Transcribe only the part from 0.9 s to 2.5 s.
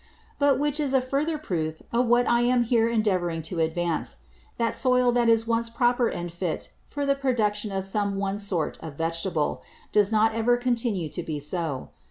a further Proof of what I